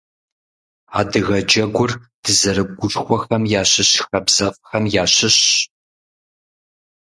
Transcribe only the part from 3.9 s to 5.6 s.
хабзэфӏхэм ящыщщ.